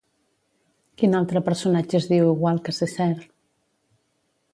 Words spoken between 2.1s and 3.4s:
diu igual que Cessair?